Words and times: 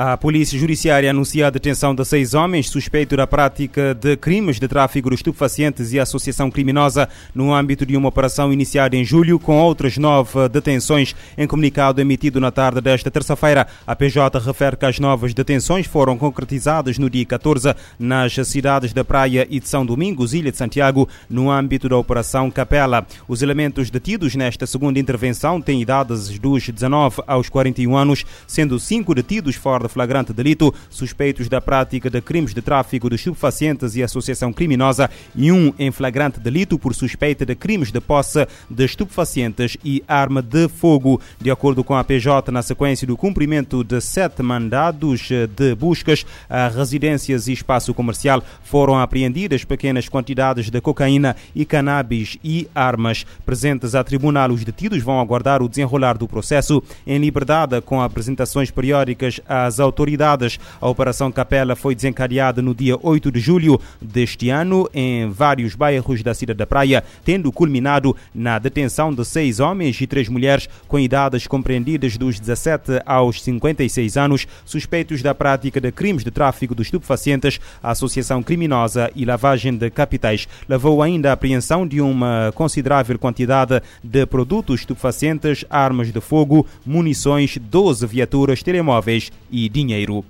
A 0.00 0.16
Polícia 0.16 0.56
Judiciária 0.56 1.10
anuncia 1.10 1.48
a 1.48 1.50
detenção 1.50 1.92
de 1.92 2.04
seis 2.04 2.32
homens 2.32 2.70
suspeitos 2.70 3.16
da 3.16 3.26
prática 3.26 3.92
de 3.96 4.16
crimes 4.16 4.60
de 4.60 4.68
tráfico 4.68 5.08
de 5.08 5.16
estupefacientes 5.16 5.92
e 5.92 5.98
associação 5.98 6.52
criminosa 6.52 7.08
no 7.34 7.52
âmbito 7.52 7.84
de 7.84 7.96
uma 7.96 8.08
operação 8.08 8.52
iniciada 8.52 8.94
em 8.94 9.04
julho, 9.04 9.40
com 9.40 9.58
outras 9.58 9.98
nove 9.98 10.48
detenções. 10.50 11.16
Em 11.36 11.48
comunicado 11.48 12.00
emitido 12.00 12.38
na 12.38 12.52
tarde 12.52 12.80
desta 12.80 13.10
terça-feira, 13.10 13.66
a 13.84 13.96
PJ 13.96 14.38
refere 14.38 14.76
que 14.76 14.86
as 14.86 15.00
novas 15.00 15.34
detenções 15.34 15.84
foram 15.84 16.16
concretizadas 16.16 16.96
no 16.96 17.10
dia 17.10 17.26
14 17.26 17.74
nas 17.98 18.36
cidades 18.46 18.92
da 18.92 19.02
Praia 19.02 19.48
e 19.50 19.58
de 19.58 19.68
São 19.68 19.84
Domingos, 19.84 20.32
Ilha 20.32 20.52
de 20.52 20.58
Santiago, 20.58 21.08
no 21.28 21.50
âmbito 21.50 21.88
da 21.88 21.96
Operação 21.96 22.52
Capela. 22.52 23.04
Os 23.26 23.42
elementos 23.42 23.90
detidos 23.90 24.36
nesta 24.36 24.64
segunda 24.64 25.00
intervenção 25.00 25.60
têm 25.60 25.82
idades 25.82 26.38
dos 26.38 26.68
19 26.68 27.20
aos 27.26 27.48
41 27.48 27.96
anos, 27.96 28.24
sendo 28.46 28.78
cinco 28.78 29.12
detidos 29.12 29.56
fora 29.56 29.87
flagrante 29.88 30.32
delito, 30.32 30.74
suspeitos 30.90 31.48
da 31.48 31.60
prática 31.60 32.10
de 32.10 32.20
crimes 32.20 32.54
de 32.54 32.62
tráfico 32.62 33.08
de 33.08 33.16
estupefacientes 33.16 33.96
e 33.96 34.02
associação 34.02 34.52
criminosa 34.52 35.10
e 35.34 35.50
um 35.50 35.72
em 35.78 35.90
flagrante 35.90 36.40
delito 36.40 36.78
por 36.78 36.94
suspeita 36.94 37.44
de 37.44 37.54
crimes 37.54 37.90
de 37.90 38.00
posse 38.00 38.46
de 38.68 38.84
estupefacientes 38.84 39.76
e 39.84 40.02
arma 40.06 40.42
de 40.42 40.68
fogo. 40.68 41.20
De 41.40 41.50
acordo 41.50 41.82
com 41.82 41.94
a 41.94 42.04
PJ, 42.04 42.50
na 42.50 42.62
sequência 42.62 43.06
do 43.06 43.16
cumprimento 43.16 43.82
de 43.82 44.00
sete 44.00 44.42
mandados 44.42 45.28
de 45.56 45.74
buscas 45.74 46.24
a 46.48 46.68
residências 46.68 47.48
e 47.48 47.52
espaço 47.52 47.94
comercial, 47.94 48.42
foram 48.62 48.98
apreendidas 48.98 49.64
pequenas 49.64 50.08
quantidades 50.08 50.70
de 50.70 50.80
cocaína 50.80 51.36
e 51.54 51.64
cannabis 51.64 52.38
e 52.42 52.68
armas. 52.74 53.24
Presentes 53.44 53.94
a 53.94 54.04
tribunal, 54.04 54.50
os 54.50 54.64
detidos 54.64 55.02
vão 55.02 55.20
aguardar 55.20 55.62
o 55.62 55.68
desenrolar 55.68 56.16
do 56.16 56.28
processo 56.28 56.82
em 57.06 57.18
liberdade 57.18 57.80
com 57.80 58.00
apresentações 58.00 58.70
periódicas 58.70 59.40
às 59.48 59.77
autoridades. 59.80 60.58
A 60.80 60.88
Operação 60.88 61.30
Capela 61.30 61.76
foi 61.76 61.94
desencadeada 61.94 62.60
no 62.62 62.74
dia 62.74 62.96
8 63.00 63.30
de 63.32 63.40
julho 63.40 63.80
deste 64.00 64.50
ano 64.50 64.88
em 64.92 65.28
vários 65.30 65.74
bairros 65.74 66.22
da 66.22 66.34
cidade 66.34 66.58
da 66.58 66.66
Praia, 66.66 67.04
tendo 67.24 67.52
culminado 67.52 68.16
na 68.34 68.58
detenção 68.58 69.12
de 69.12 69.24
seis 69.24 69.60
homens 69.60 70.00
e 70.00 70.06
três 70.06 70.28
mulheres 70.28 70.68
com 70.86 70.98
idades 70.98 71.46
compreendidas 71.46 72.16
dos 72.16 72.38
17 72.38 73.02
aos 73.04 73.42
56 73.42 74.16
anos, 74.16 74.46
suspeitos 74.64 75.22
da 75.22 75.34
prática 75.34 75.80
de 75.80 75.92
crimes 75.92 76.24
de 76.24 76.30
tráfico 76.30 76.74
de 76.74 76.82
estupefacientes, 76.82 77.60
associação 77.82 78.42
criminosa 78.42 79.10
e 79.14 79.24
lavagem 79.24 79.76
de 79.76 79.90
capitais. 79.90 80.48
Levou 80.68 81.02
ainda 81.02 81.30
à 81.30 81.32
apreensão 81.32 81.86
de 81.86 82.00
uma 82.00 82.52
considerável 82.54 83.18
quantidade 83.18 83.82
de 84.02 84.26
produtos 84.26 84.80
estupefacientes, 84.80 85.64
armas 85.68 86.12
de 86.12 86.20
fogo, 86.20 86.66
munições, 86.84 87.56
12 87.58 88.06
viaturas, 88.06 88.62
telemóveis 88.62 89.30
e 89.50 89.67
dinheiro. 89.68 90.24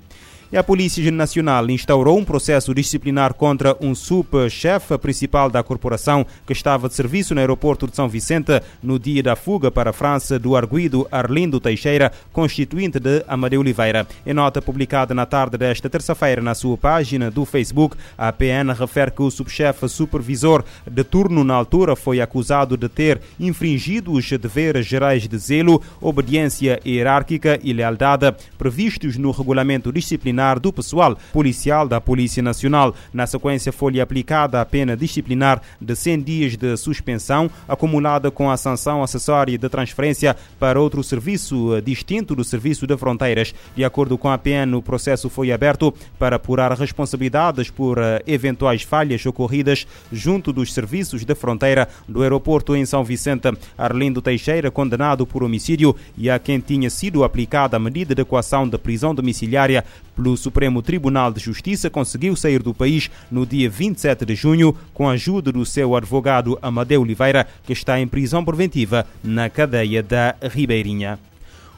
E 0.51 0.57
a 0.57 0.65
Polícia 0.65 1.13
Nacional 1.13 1.69
instaurou 1.69 2.19
um 2.19 2.25
processo 2.25 2.73
disciplinar 2.73 3.35
contra 3.35 3.77
um 3.83 3.95
subchefe 3.95 4.97
principal 4.97 5.51
da 5.51 5.63
corporação 5.63 6.25
que 6.47 6.55
estava 6.55 6.89
de 6.89 6.95
serviço 6.95 7.35
no 7.35 7.41
aeroporto 7.41 7.87
de 7.87 7.95
São 7.95 8.09
Vicente 8.09 8.59
no 8.83 8.99
dia 8.99 9.23
da 9.23 9.37
fuga 9.37 9.71
para 9.71 9.91
a 9.91 9.93
França 9.93 10.39
do 10.39 10.57
arguido 10.57 11.07
Arlindo 11.13 11.61
Teixeira, 11.61 12.11
constituinte 12.33 12.99
de 12.99 13.23
Amadeu 13.29 13.61
Oliveira. 13.61 14.07
Em 14.25 14.33
nota 14.33 14.63
publicada 14.63 15.13
na 15.13 15.27
tarde 15.27 15.59
desta 15.59 15.91
terça-feira 15.91 16.41
na 16.41 16.55
sua 16.55 16.79
página 16.79 17.31
do 17.31 17.45
Facebook, 17.45 17.95
a 18.17 18.33
PN 18.33 18.73
refere 18.73 19.11
que 19.11 19.21
o 19.21 19.31
subchefe 19.31 19.87
supervisor 19.87 20.65
de 20.91 21.05
turno 21.05 21.45
na 21.45 21.53
altura 21.53 21.95
foi 21.95 22.23
acusado 22.23 22.75
de 22.75 22.89
ter 22.89 23.21
infringido 23.39 24.13
os 24.13 24.27
deveres 24.31 24.87
gerais 24.87 25.29
de 25.29 25.37
zelo, 25.37 25.83
obediência 26.01 26.81
hierárquica 26.87 27.61
e 27.63 27.75
lealdade 27.75 28.35
previstos 28.57 29.19
no 29.19 29.31
regulamento 29.31 29.93
disciplinar 29.93 30.38
disciplinar 30.39 30.61
do 30.61 30.73
pessoal 30.73 31.19
policial 31.33 31.89
da 31.89 32.01
Polícia 32.01 32.43
Nacional. 32.43 32.95
Na 33.13 33.27
sequência, 33.27 33.73
foi-lhe 33.73 34.01
aplicada 34.01 34.61
a 34.61 34.65
pena 34.65 34.97
disciplinar 34.97 35.61
de 35.81 35.97
100 35.97 36.23
dias 36.23 36.57
de 36.57 36.77
suspensão, 36.77 37.51
acumulada 37.67 38.31
com 38.31 38.51
a 38.51 38.57
sanção 38.57 39.03
acessória 39.03 39.59
de 39.59 39.69
transferência 39.69 40.37
para 40.59 40.81
outro 40.81 41.03
serviço 41.03 41.75
eh, 41.75 41.81
distinto 41.81 42.35
do 42.35 42.45
Serviço 42.45 42.87
de 42.87 42.97
Fronteiras. 42.97 43.55
De 43.75 43.85
acordo 43.85 44.17
com 44.17 44.31
a 44.31 44.39
PN, 44.39 44.77
o 44.77 44.83
processo 44.83 45.29
foi 45.29 45.51
aberto 45.51 45.93
para 46.19 46.37
apurar 46.37 46.73
responsabilidades 46.73 47.71
por 47.71 47.99
eh, 47.99 48.23
eventuais 48.27 48.83
falhas 48.83 49.25
ocorridas 49.27 49.87
junto 50.13 50.53
dos 50.53 50.73
serviços 50.73 51.25
de 51.25 51.35
fronteira 51.35 51.89
do 52.07 52.23
aeroporto 52.23 52.77
em 52.77 52.87
São 52.87 53.03
Vicente. 53.03 53.49
Arlindo 53.77 54.23
Teixeira, 54.23 54.71
condenado 54.71 55.27
por 55.27 55.43
homicídio 55.43 55.95
e 56.17 56.31
a 56.31 56.39
quem 56.39 56.61
tinha 56.61 56.91
sido 56.91 57.25
aplicada 57.25 57.77
a 57.77 57.81
medida 57.81 58.15
de 58.15 58.23
equação 58.23 58.69
de 58.69 58.79
prisão 58.79 59.15
domiciliária 59.15 59.85
pelo 60.19 60.37
Supremo 60.37 60.83
Tribunal 60.83 61.33
de 61.33 61.39
Justiça, 61.39 61.89
conseguiu 61.89 62.35
sair 62.35 62.61
do 62.61 62.75
país 62.75 63.09
no 63.31 63.47
dia 63.47 63.71
27 63.71 64.25
de 64.25 64.35
junho 64.35 64.77
com 64.93 65.09
a 65.09 65.13
ajuda 65.13 65.53
do 65.53 65.65
seu 65.65 65.95
advogado 65.95 66.59
Amadeu 66.61 67.03
Oliveira, 67.03 67.47
que 67.65 67.73
está 67.73 68.01
em 68.01 68.09
prisão 68.09 68.45
preventiva 68.45 69.07
na 69.23 69.49
cadeia 69.49 70.03
da 70.03 70.35
Ribeirinha. 70.43 71.21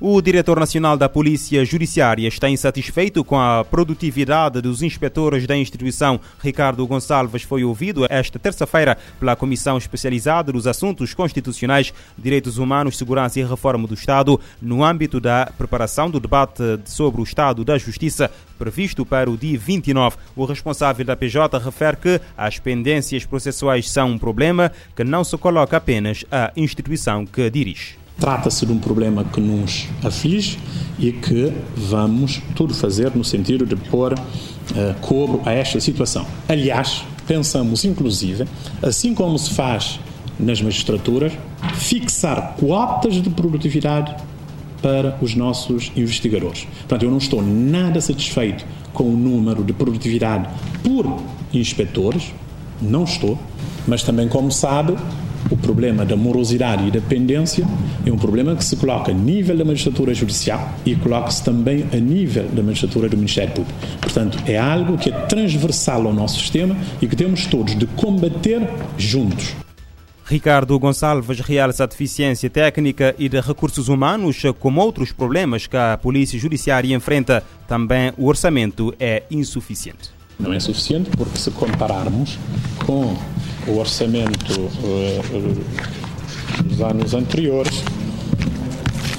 O 0.02 0.22
diretor 0.22 0.58
nacional 0.58 0.96
da 0.96 1.10
Polícia 1.10 1.62
Judiciária 1.62 2.26
está 2.26 2.48
insatisfeito 2.48 3.22
com 3.22 3.38
a 3.38 3.62
produtividade 3.62 4.62
dos 4.62 4.80
inspetores 4.82 5.46
da 5.46 5.54
instituição. 5.54 6.18
Ricardo 6.42 6.86
Gonçalves 6.86 7.42
foi 7.42 7.64
ouvido 7.64 8.06
esta 8.08 8.38
terça-feira 8.38 8.96
pela 9.18 9.36
Comissão 9.36 9.76
Especializada 9.76 10.52
dos 10.52 10.66
Assuntos 10.66 11.12
Constitucionais, 11.12 11.92
Direitos 12.16 12.56
Humanos, 12.56 12.96
Segurança 12.96 13.40
e 13.40 13.44
Reforma 13.44 13.86
do 13.86 13.92
Estado, 13.92 14.40
no 14.62 14.82
âmbito 14.82 15.20
da 15.20 15.52
preparação 15.58 16.08
do 16.08 16.18
debate 16.18 16.62
sobre 16.86 17.20
o 17.20 17.24
Estado 17.24 17.62
da 17.62 17.76
Justiça 17.76 18.30
previsto 18.58 19.04
para 19.04 19.30
o 19.30 19.36
dia 19.36 19.58
29. 19.58 20.16
O 20.34 20.46
responsável 20.46 21.04
da 21.04 21.14
PJ 21.14 21.58
refere 21.58 21.98
que 21.98 22.20
as 22.38 22.58
pendências 22.58 23.26
processuais 23.26 23.90
são 23.90 24.12
um 24.12 24.18
problema 24.18 24.72
que 24.96 25.04
não 25.04 25.22
se 25.22 25.36
coloca 25.36 25.76
apenas 25.76 26.24
à 26.32 26.50
instituição 26.56 27.26
que 27.26 27.50
dirige. 27.50 28.00
Trata-se 28.20 28.66
de 28.66 28.72
um 28.72 28.78
problema 28.78 29.24
que 29.24 29.40
nos 29.40 29.88
aflige 30.04 30.58
e 30.98 31.10
que 31.10 31.52
vamos 31.74 32.42
tudo 32.54 32.74
fazer 32.74 33.16
no 33.16 33.24
sentido 33.24 33.64
de 33.64 33.74
pôr 33.74 34.12
uh, 34.12 35.00
cobro 35.00 35.40
a 35.46 35.52
esta 35.52 35.80
situação. 35.80 36.26
Aliás, 36.46 37.02
pensamos 37.26 37.84
inclusive, 37.84 38.44
assim 38.82 39.14
como 39.14 39.38
se 39.38 39.50
faz 39.50 39.98
nas 40.38 40.60
magistraturas, 40.60 41.32
fixar 41.74 42.56
quotas 42.58 43.14
de 43.14 43.30
produtividade 43.30 44.14
para 44.82 45.16
os 45.20 45.34
nossos 45.34 45.90
investigadores. 45.96 46.66
Portanto, 46.80 47.02
eu 47.02 47.10
não 47.10 47.18
estou 47.18 47.42
nada 47.42 48.00
satisfeito 48.00 48.64
com 48.92 49.04
o 49.04 49.16
número 49.16 49.62
de 49.62 49.72
produtividade 49.72 50.48
por 50.82 51.22
inspectores, 51.52 52.32
não 52.80 53.04
estou, 53.04 53.38
mas 53.86 54.02
também, 54.02 54.28
como 54.28 54.50
sabe, 54.50 54.96
o 55.50 55.56
problema 55.56 56.04
da 56.04 56.16
morosidade 56.16 56.86
e 56.86 56.90
dependência 56.90 57.66
é 58.04 58.12
um 58.12 58.18
problema 58.18 58.54
que 58.56 58.64
se 58.64 58.76
coloca 58.76 59.10
a 59.10 59.14
nível 59.14 59.56
da 59.56 59.64
magistratura 59.64 60.12
judicial 60.12 60.74
e 60.84 60.94
coloca-se 60.96 61.42
também 61.44 61.84
a 61.92 61.96
nível 61.96 62.48
da 62.48 62.62
magistratura 62.62 63.08
do 63.08 63.16
Ministério 63.16 63.52
Público. 63.52 63.78
Portanto, 64.00 64.38
é 64.46 64.58
algo 64.58 64.98
que 64.98 65.10
é 65.10 65.12
transversal 65.26 66.06
ao 66.06 66.12
nosso 66.12 66.40
sistema 66.40 66.76
e 67.00 67.06
que 67.06 67.16
temos 67.16 67.46
todos 67.46 67.76
de 67.76 67.86
combater 67.86 68.68
juntos. 68.98 69.54
Ricardo 70.30 70.78
Gonçalves 70.78 71.40
realça 71.40 71.82
a 71.82 71.86
deficiência 71.86 72.48
técnica 72.48 73.16
e 73.18 73.28
de 73.28 73.40
recursos 73.40 73.88
humanos, 73.88 74.42
como 74.60 74.80
outros 74.80 75.10
problemas 75.10 75.66
que 75.66 75.76
a 75.76 75.98
Polícia 76.00 76.38
Judiciária 76.38 76.94
enfrenta. 76.94 77.42
Também 77.66 78.12
o 78.16 78.26
orçamento 78.26 78.94
é 79.00 79.24
insuficiente. 79.28 80.10
Não 80.38 80.52
é 80.52 80.60
suficiente 80.60 81.10
porque, 81.10 81.36
se 81.36 81.50
compararmos 81.50 82.38
com 82.86 83.16
o 83.66 83.78
orçamento 83.78 84.60
uh, 84.60 85.64
dos 86.64 86.80
anos 86.80 87.12
anteriores, 87.14 87.82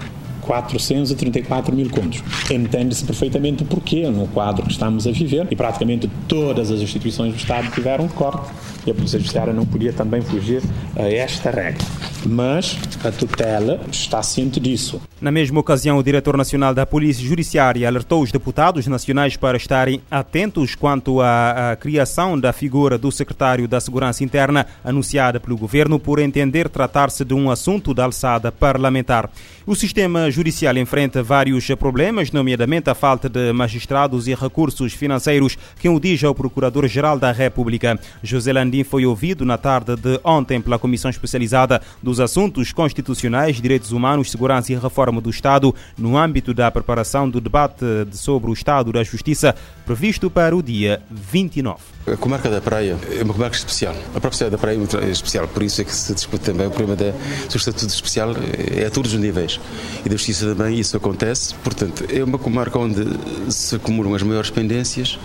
434 0.46 1.76
mil 1.76 1.90
contos. 1.90 2.24
Entende-se 2.50 3.04
perfeitamente 3.04 3.64
o 3.64 3.66
porquê 3.66 4.10
no 4.10 4.28
quadro 4.28 4.64
que 4.64 4.72
estamos 4.72 5.08
a 5.08 5.12
viver 5.12 5.48
e 5.50 5.56
praticamente 5.56 6.10
todas 6.28 6.72
as 6.72 6.80
instituições 6.80 7.34
do 7.34 7.38
Estado 7.38 7.72
tiveram 7.72 8.08
corte 8.08 8.52
e 8.86 8.92
a 8.92 8.94
Polícia 8.94 9.20
Judiciária 9.20 9.54
não 9.54 9.66
podia 9.66 9.92
também 9.92 10.22
fugir 10.22 10.62
a 10.96 11.04
esta 11.04 11.50
regra. 11.50 11.84
Mas 12.26 12.78
a 13.04 13.12
tutela 13.12 13.80
está 13.92 14.22
ciente 14.24 14.60
disso. 14.60 15.02
Na 15.22 15.32
mesma 15.32 15.60
ocasião, 15.60 15.98
o 15.98 16.04
diretor 16.04 16.36
nacional 16.38 16.74
da 16.74 16.86
Polícia 16.86 17.26
Judiciária 17.26 17.88
alertou 17.88 18.22
os 18.22 18.32
deputados 18.32 18.88
nacionais 18.88 19.38
para 19.38 19.58
estarem 19.58 20.02
atentos 20.10 20.76
quanto 20.76 21.22
à, 21.22 21.78
criação 21.80 22.40
da 22.40 22.52
figura 22.52 22.98
do 22.98 23.12
secretário 23.12 23.68
da 23.68 23.80
Segurança 23.80 24.24
Interna 24.24 24.66
anunciada 24.84 25.40
pelo 25.40 25.58
governo 25.58 26.00
por 26.00 26.20
entender 26.20 26.70
tratar-se 26.70 27.24
de 27.24 27.34
um 27.34 27.50
assunto 27.50 27.94
da 27.94 28.06
alçada 28.06 28.52
parlamentar. 28.52 29.30
O 29.66 29.76
sistema 29.76 30.30
judicial 30.30 30.78
enfrenta 30.78 31.24
vários 31.24 31.68
problemas, 31.80 32.32
nomeadamente 32.32 32.90
a 32.90 32.94
falta 32.94 33.28
de 33.28 33.52
magistrados 33.52 34.28
e 34.28 34.36
recursos 34.36 34.94
financeiros, 34.94 35.58
que 35.80 35.90
o 35.90 36.00
diz 36.00 36.24
ao 36.24 36.36
Procurador-Geral 36.36 37.18
da 37.18 37.32
República. 37.32 38.00
José 38.22 38.54
Landim 38.54 38.84
foi 38.84 39.06
ouvido 39.06 39.44
na 39.44 39.58
tarde 39.58 39.96
de 39.96 40.20
ontem 40.24 40.62
pela 40.62 40.78
Comissão 40.78 41.10
Especializada 41.10 41.82
dos 42.16 42.22
Assuntos 42.22 42.72
Constitucionais, 42.72 43.60
Direitos 43.60 43.92
Humanos, 43.92 44.32
Segurança 44.32 44.72
e 44.72 44.76
Reforma 44.78 45.20
do 45.20 45.30
Estado, 45.30 45.76
no 45.98 46.18
âmbito 46.18 46.54
da 46.54 46.72
preparação 46.72 47.30
do 47.30 47.42
debate 47.42 47.84
sobre 48.14 48.50
o 48.50 48.54
Estado 48.54 48.94
da 48.94 49.04
Justiça, 49.04 49.54
previsto 49.86 50.30
para 50.30 50.56
o 50.56 50.64
dia 50.64 51.02
29. 51.12 51.78
A 52.08 52.16
comarca 52.16 52.50
da 52.50 52.62
Praia 52.62 52.98
é 53.12 53.22
uma 53.22 53.34
comarca 53.34 53.58
especial. 53.58 53.94
A 54.16 54.20
própria 54.22 54.32
cidade 54.32 54.52
da 54.52 54.58
Praia 54.58 54.80
é 55.02 55.10
especial, 55.10 55.46
por 55.50 55.62
isso 55.62 55.82
é 55.82 55.84
que 55.84 55.94
se 55.94 56.14
discute 56.14 56.46
também 56.46 56.68
o 56.68 56.72
problema 56.72 56.96
do 56.96 57.58
estatuto 57.58 57.88
especial 57.88 58.34
é 58.74 58.86
a 58.86 58.90
todos 58.90 59.14
os 59.14 59.20
níveis. 59.20 59.60
E 60.06 60.08
da 60.08 60.16
justiça 60.16 60.56
também 60.56 60.80
isso 60.80 60.96
acontece. 60.96 61.54
Portanto, 61.56 62.06
é 62.10 62.24
uma 62.24 62.38
comarca 62.38 62.80
onde 62.80 63.04
se 63.52 63.76
acumulam 63.76 64.16
as 64.16 64.24
maiores 64.24 64.50
pendências, 64.50 65.20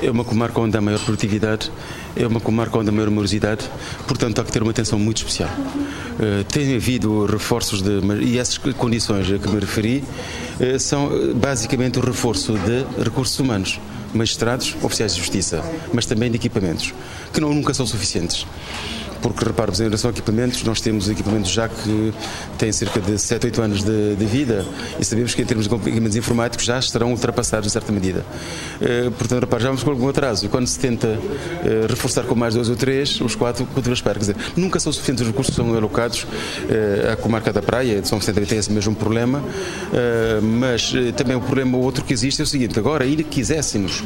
é 0.00 0.10
uma 0.10 0.24
comarca 0.24 0.60
onde 0.60 0.76
há 0.76 0.80
maior 0.80 0.98
produtividade, 1.00 1.70
é 2.16 2.26
uma 2.26 2.40
comarca 2.40 2.76
onde 2.76 2.88
há 2.90 2.92
maior 2.92 3.08
morosidade, 3.08 3.64
portanto 4.06 4.40
há 4.40 4.44
que 4.44 4.52
ter 4.52 4.62
uma 4.62 4.72
atenção 4.72 4.98
muito 4.98 5.18
especial. 5.18 5.50
Uh, 6.12 6.44
tem 6.44 6.74
havido 6.74 7.24
reforços 7.26 7.80
de. 7.82 7.90
e 8.22 8.38
essas 8.38 8.58
condições 8.58 9.30
a 9.32 9.38
que 9.38 9.48
me 9.48 9.58
referi 9.58 10.04
uh, 10.60 10.78
são 10.78 11.10
basicamente 11.34 11.98
o 11.98 12.02
reforço 12.02 12.52
de 12.52 13.02
recursos 13.02 13.38
humanos 13.38 13.80
magistrados, 14.14 14.76
oficiais 14.82 15.14
de 15.14 15.20
justiça, 15.20 15.64
mas 15.92 16.04
também 16.04 16.30
de 16.30 16.36
equipamentos, 16.36 16.92
que 17.32 17.40
não, 17.40 17.54
nunca 17.54 17.72
são 17.72 17.86
suficientes 17.86 18.46
porque 19.22 19.44
repare, 19.44 19.70
em 19.72 19.84
relação 19.84 20.10
a 20.10 20.12
equipamentos, 20.12 20.62
nós 20.64 20.80
temos 20.80 21.08
equipamentos 21.08 21.50
já 21.50 21.68
que 21.68 22.12
têm 22.58 22.72
cerca 22.72 23.00
de 23.00 23.16
7, 23.16 23.46
8 23.46 23.62
anos 23.62 23.84
de, 23.84 24.16
de 24.16 24.24
vida 24.26 24.66
e 24.98 25.04
sabemos 25.04 25.34
que 25.34 25.40
em 25.40 25.44
termos 25.44 25.68
de 25.68 25.74
equipamentos 25.74 26.16
informáticos 26.16 26.66
já 26.66 26.78
estarão 26.78 27.10
ultrapassados 27.10 27.68
em 27.68 27.70
certa 27.70 27.92
medida. 27.92 28.24
Uh, 28.80 29.10
portanto, 29.12 29.40
repare, 29.40 29.62
já 29.62 29.68
vamos 29.68 29.84
com 29.84 29.90
algum 29.90 30.08
atraso 30.08 30.44
e 30.44 30.48
quando 30.48 30.66
se 30.66 30.78
tenta 30.78 31.06
uh, 31.08 31.86
reforçar 31.88 32.24
com 32.24 32.34
mais 32.34 32.54
dois 32.54 32.68
ou 32.68 32.76
três, 32.76 33.20
os 33.20 33.34
quatro 33.34 33.64
continuam 33.66 33.92
a 33.92 33.94
esperar. 33.94 34.14
Quer 34.14 34.20
dizer, 34.20 34.36
nunca 34.56 34.80
são 34.80 34.92
suficientes 34.92 35.22
os 35.22 35.28
recursos 35.28 35.54
que 35.54 35.62
são 35.62 35.74
alocados 35.74 36.24
uh, 36.24 37.12
à 37.12 37.16
comarca 37.16 37.52
da 37.52 37.62
praia, 37.62 38.00
de 38.00 38.08
São 38.08 38.18
Vicente 38.18 38.42
tem 38.42 38.58
esse 38.58 38.72
mesmo 38.72 38.94
problema, 38.94 39.42
mas 40.42 40.92
também 41.16 41.36
o 41.36 41.40
problema 41.40 41.76
outro 41.78 42.04
que 42.04 42.12
existe 42.12 42.40
é 42.40 42.44
o 42.44 42.46
seguinte, 42.46 42.78
agora, 42.78 43.04
ainda 43.04 43.22
quiséssemos 43.22 44.02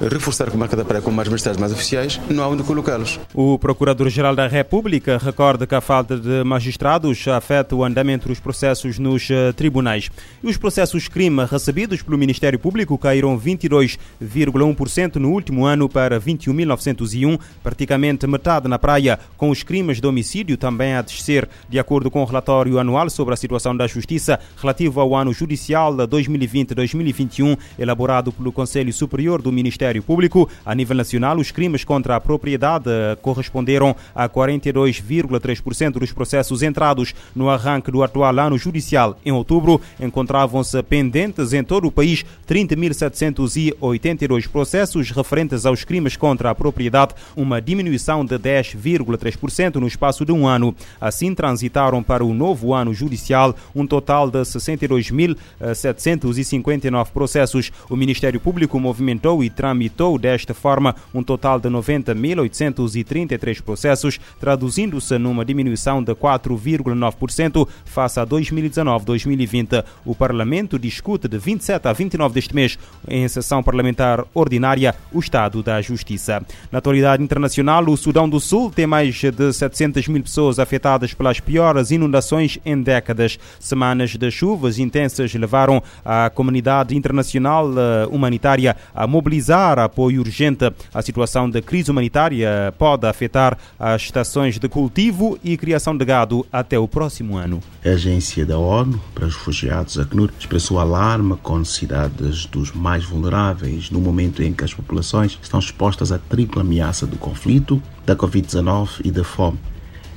reforçar 0.00 0.48
a 0.48 0.50
comarca 0.50 0.76
da 0.76 0.84
praia 0.84 1.02
com 1.02 1.10
mais 1.10 1.28
magistrados 1.28 1.60
mais 1.60 1.72
oficiais, 1.72 2.20
não 2.28 2.44
há 2.44 2.48
onde 2.48 2.62
colocá-los. 2.62 3.18
O 3.34 3.58
Procurador-Geral 3.58 4.36
da 4.36 4.46
República 4.60 5.16
recorda 5.16 5.66
que 5.66 5.74
a 5.74 5.80
falta 5.80 6.18
de 6.18 6.44
magistrados 6.44 7.26
afeta 7.28 7.74
o 7.74 7.82
andamento 7.82 8.28
dos 8.28 8.38
processos 8.38 8.98
nos 8.98 9.30
eh, 9.30 9.52
tribunais. 9.52 10.10
E 10.44 10.48
os 10.48 10.58
processos 10.58 11.08
crime 11.08 11.46
recebidos 11.46 12.02
pelo 12.02 12.18
Ministério 12.18 12.58
Público 12.58 12.98
caíram 12.98 13.40
22,1% 13.40 15.16
no 15.16 15.30
último 15.30 15.64
ano 15.64 15.88
para 15.88 16.20
21.901, 16.20 17.40
praticamente 17.62 18.26
metade 18.26 18.68
na 18.68 18.78
praia, 18.78 19.18
com 19.38 19.48
os 19.48 19.62
crimes 19.62 19.98
de 19.98 20.06
homicídio 20.06 20.58
também 20.58 20.92
a 20.92 21.00
descer, 21.00 21.48
de 21.66 21.78
acordo 21.78 22.10
com 22.10 22.20
o 22.20 22.26
relatório 22.26 22.78
anual 22.78 23.08
sobre 23.08 23.32
a 23.32 23.38
situação 23.38 23.74
da 23.74 23.86
Justiça 23.86 24.38
relativo 24.60 25.00
ao 25.00 25.16
ano 25.16 25.32
judicial 25.32 25.96
2020-2021, 25.96 27.56
elaborado 27.78 28.30
pelo 28.30 28.52
Conselho 28.52 28.92
Superior 28.92 29.40
do 29.40 29.50
Ministério 29.50 30.02
Público. 30.02 30.50
A 30.66 30.74
nível 30.74 30.98
nacional, 30.98 31.38
os 31.38 31.50
crimes 31.50 31.82
contra 31.82 32.14
a 32.14 32.20
propriedade 32.20 32.90
corresponderam 33.22 33.96
a 34.14 34.28
40 34.28 34.49
42,3% 34.58 35.92
dos 35.92 36.12
processos 36.12 36.62
entrados 36.62 37.14
no 37.34 37.48
arranque 37.48 37.90
do 37.90 38.02
atual 38.02 38.38
ano 38.38 38.58
judicial 38.58 39.18
em 39.24 39.32
outubro 39.32 39.80
encontravam-se 40.00 40.82
pendentes 40.82 41.52
em 41.52 41.62
todo 41.62 41.86
o 41.88 41.92
país 41.92 42.24
30.782 42.48 44.48
processos 44.48 45.10
referentes 45.10 45.66
aos 45.66 45.84
crimes 45.84 46.16
contra 46.16 46.48
a 46.50 46.54
propriedade, 46.54 47.14
uma 47.36 47.60
diminuição 47.60 48.24
de 48.24 48.38
10,3% 48.38 49.74
no 49.76 49.86
espaço 49.86 50.24
de 50.24 50.32
um 50.32 50.46
ano. 50.46 50.74
Assim, 51.00 51.34
transitaram 51.34 52.02
para 52.02 52.24
o 52.24 52.34
novo 52.34 52.74
ano 52.74 52.92
judicial 52.94 53.54
um 53.74 53.86
total 53.86 54.30
de 54.30 54.40
62.759 54.40 57.10
processos. 57.10 57.70
O 57.88 57.96
Ministério 57.96 58.40
Público 58.40 58.80
movimentou 58.80 59.44
e 59.44 59.50
tramitou 59.50 60.18
desta 60.18 60.54
forma 60.54 60.96
um 61.14 61.22
total 61.22 61.60
de 61.60 61.68
90.833 61.68 63.62
processos, 63.62 64.18
traduzindo-se 64.40 65.18
numa 65.18 65.44
diminuição 65.44 66.02
de 66.02 66.14
4,9% 66.14 67.68
face 67.84 68.18
a 68.18 68.26
2019-2020. 68.26 69.84
O 70.04 70.14
Parlamento 70.14 70.78
discute 70.78 71.28
de 71.28 71.38
27 71.38 71.86
a 71.86 71.92
29 71.92 72.34
deste 72.34 72.54
mês, 72.54 72.78
em 73.06 73.28
sessão 73.28 73.62
parlamentar 73.62 74.24
ordinária, 74.34 74.94
o 75.12 75.20
estado 75.20 75.62
da 75.62 75.80
justiça. 75.82 76.42
Na 76.72 76.78
atualidade 76.78 77.22
internacional, 77.22 77.84
o 77.84 77.96
Sudão 77.96 78.28
do 78.28 78.40
Sul 78.40 78.70
tem 78.70 78.86
mais 78.86 79.14
de 79.14 79.52
700 79.52 80.08
mil 80.08 80.22
pessoas 80.22 80.58
afetadas 80.58 81.12
pelas 81.12 81.38
piores 81.38 81.90
inundações 81.90 82.58
em 82.64 82.80
décadas. 82.80 83.38
Semanas 83.58 84.16
de 84.16 84.30
chuvas 84.30 84.78
intensas 84.78 85.34
levaram 85.34 85.82
a 86.04 86.30
comunidade 86.30 86.96
internacional 86.96 87.68
eh, 87.70 88.06
humanitária 88.10 88.76
a 88.94 89.06
mobilizar 89.06 89.78
apoio 89.78 90.20
urgente. 90.20 90.70
A 90.94 91.02
situação 91.02 91.50
de 91.50 91.60
crise 91.60 91.90
humanitária 91.90 92.72
pode 92.78 93.06
afetar 93.06 93.58
as 93.78 94.10
estações 94.30 94.60
de 94.60 94.68
cultivo 94.68 95.36
e 95.42 95.56
criação 95.56 95.96
de 95.96 96.04
gado 96.04 96.46
até 96.52 96.78
o 96.78 96.86
próximo 96.86 97.36
ano. 97.36 97.60
A 97.84 97.88
Agência 97.88 98.46
da 98.46 98.56
ONU 98.56 99.00
para 99.12 99.26
os 99.26 99.34
Refugiados, 99.34 99.98
ACNUR, 99.98 100.30
expressou 100.38 100.78
alarme 100.78 101.36
com 101.42 101.58
necessidades 101.58 102.46
dos 102.46 102.70
mais 102.70 103.02
vulneráveis 103.02 103.90
no 103.90 104.00
momento 104.00 104.40
em 104.40 104.52
que 104.52 104.62
as 104.62 104.72
populações 104.72 105.36
estão 105.42 105.58
expostas 105.58 106.12
à 106.12 106.18
tripla 106.18 106.62
ameaça 106.62 107.08
do 107.08 107.16
conflito, 107.16 107.82
da 108.06 108.14
Covid-19 108.14 109.00
e 109.04 109.10
da 109.10 109.24
fome. 109.24 109.58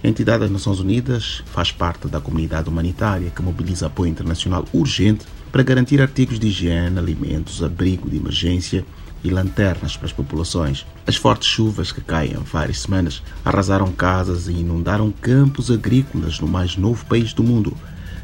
A 0.03 0.07
entidade 0.07 0.41
das 0.41 0.51
Nações 0.51 0.79
Unidas 0.79 1.41
faz 1.47 1.71
parte 1.71 2.07
da 2.07 2.21
comunidade 2.21 2.69
humanitária 2.69 3.31
que 3.31 3.41
mobiliza 3.41 3.87
apoio 3.87 4.11
internacional 4.11 4.63
urgente 4.71 5.25
para 5.51 5.63
garantir 5.63 5.99
artigos 5.99 6.39
de 6.39 6.49
higiene, 6.49 6.99
alimentos, 6.99 7.63
abrigo 7.63 8.07
de 8.07 8.17
emergência 8.17 8.85
e 9.23 9.29
lanternas 9.29 9.95
para 9.95 10.07
as 10.07 10.11
populações. 10.11 10.85
As 11.07 11.15
fortes 11.15 11.47
chuvas 11.47 11.91
que 11.91 12.01
caem 12.01 12.35
há 12.35 12.39
várias 12.39 12.81
semanas 12.81 13.21
arrasaram 13.43 13.91
casas 13.91 14.47
e 14.47 14.53
inundaram 14.53 15.11
campos 15.11 15.71
agrícolas 15.71 16.39
no 16.39 16.47
mais 16.47 16.75
novo 16.77 17.05
país 17.05 17.33
do 17.33 17.43
mundo. 17.43 17.75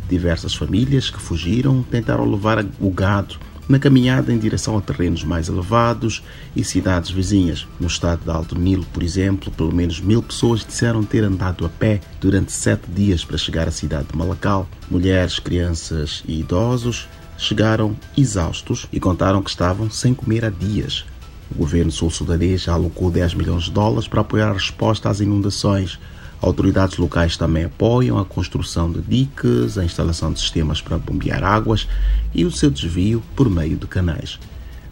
Diversas 0.10 0.56
famílias 0.56 1.10
que 1.10 1.20
fugiram 1.20 1.84
tentaram 1.84 2.30
levar 2.30 2.66
o 2.80 2.90
gado 2.90 3.38
na 3.70 3.78
caminhada 3.78 4.34
em 4.34 4.40
direção 4.40 4.76
a 4.76 4.82
terrenos 4.82 5.24
mais 5.24 5.48
elevados 5.48 6.24
e 6.56 6.64
cidades 6.64 7.12
vizinhas. 7.12 7.68
No 7.80 7.86
estado 7.86 8.24
de 8.24 8.32
Alto 8.32 8.58
Nilo, 8.58 8.84
por 8.92 9.04
exemplo, 9.04 9.52
pelo 9.52 9.72
menos 9.72 10.02
mil 10.02 10.24
pessoas 10.24 10.66
disseram 10.66 11.04
ter 11.04 11.24
andado 11.24 11.64
a 11.64 11.70
pé 11.70 12.02
durante 12.20 12.52
sete 12.52 12.90
dias 12.90 13.24
para 13.24 13.38
chegar 13.38 13.68
à 13.68 13.72
cidade 13.72 14.08
de 14.12 14.18
Malacal. 14.18 14.68
Mulheres, 14.90 15.38
crianças 15.38 16.24
e 16.28 16.40
idosos 16.40 17.08
chegaram 17.40 17.96
exaustos 18.18 18.86
e 18.92 19.00
contaram 19.00 19.42
que 19.42 19.50
estavam 19.50 19.90
sem 19.90 20.14
comer 20.14 20.44
há 20.46 20.50
dias. 20.50 21.06
O 21.50 21.56
governo 21.56 21.92
sul-sudanês 21.92 22.64
já 22.64 22.74
alocou 22.74 23.10
10 23.10 23.34
milhões 23.34 23.64
de 23.64 23.72
dólares 23.72 24.08
para 24.08 24.22
apoiar 24.22 24.50
a 24.50 24.54
resposta 24.54 25.10
às 25.10 25.22
inundações. 25.22 25.98
Autoridades 26.42 26.98
locais 26.98 27.38
também 27.38 27.64
apoiam 27.64 28.20
a 28.20 28.26
construção 28.26 28.92
de 28.92 29.02
diques, 29.02 29.78
a 29.78 29.84
instalação 29.84 30.32
de 30.32 30.40
sistemas 30.40 30.82
para 30.82 30.98
bombear 30.98 31.44
águas 31.44 31.88
e 32.34 32.46
o 32.46 32.52
seu 32.52 32.70
desvio 32.70 33.24
por 33.36 33.50
meio 33.50 33.78
de 33.78 33.88
canais. 33.88 34.38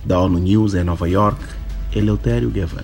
Da 0.04 0.20
ONU 0.20 0.40
News 0.40 0.74
em 0.74 0.84
Nova 0.84 1.08
York, 1.08 1.40
Eleutério 1.94 2.50
Gavan. 2.50 2.84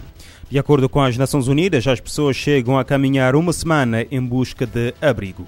De 0.50 0.60
acordo 0.60 0.88
com 0.88 1.01
as 1.01 1.17
Nações 1.17 1.48
Unidas, 1.48 1.88
as 1.88 2.00
pessoas 2.00 2.36
chegam 2.36 2.77
a 2.77 2.86
caminhar 2.86 3.36
uma 3.36 3.51
semana 3.51 4.05
em 4.12 4.22
busca 4.22 4.67
de 4.67 4.93
abrigo. 5.01 5.48